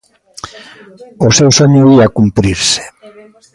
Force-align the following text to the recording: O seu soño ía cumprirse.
O 1.25 1.27
seu 1.37 1.49
soño 1.59 1.83
ía 1.95 2.13
cumprirse. 2.17 2.83